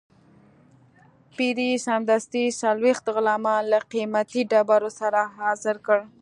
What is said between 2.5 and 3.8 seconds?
څلوېښت غلامان له